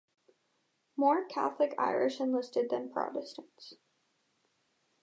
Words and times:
More 0.97 1.25
Catholic 1.25 1.75
Irish 1.77 2.19
enlisted 2.19 2.71
than 2.71 2.91
Protestants. 2.91 3.75